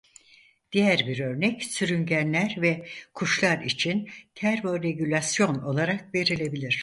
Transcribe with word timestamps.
Diğer 0.71 1.07
bir 1.07 1.19
örnek 1.19 1.63
sürüngenler 1.63 2.55
ve 2.57 2.87
kuşlar 3.13 3.61
için 3.63 4.09
termoregülasyon 4.35 5.55
olarak 5.55 6.15
verilebilir. 6.15 6.79